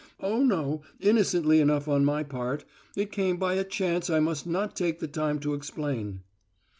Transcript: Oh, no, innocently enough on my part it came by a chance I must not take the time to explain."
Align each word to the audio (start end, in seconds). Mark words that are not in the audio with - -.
Oh, 0.19 0.41
no, 0.41 0.81
innocently 0.99 1.59
enough 1.59 1.87
on 1.87 2.03
my 2.03 2.23
part 2.23 2.65
it 2.95 3.11
came 3.11 3.37
by 3.37 3.53
a 3.53 3.63
chance 3.63 4.09
I 4.09 4.19
must 4.19 4.47
not 4.47 4.75
take 4.75 4.97
the 4.99 5.07
time 5.07 5.37
to 5.41 5.53
explain." 5.53 6.21